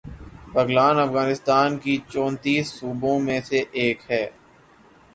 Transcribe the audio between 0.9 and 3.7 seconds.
افغانستان کے چونتیس صوبوں میں سے